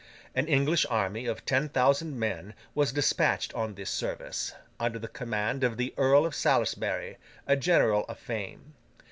[0.33, 5.63] An English army of ten thousand men was despatched on this service, under the command
[5.63, 8.73] of the Earl of Salisbury, a general of fame.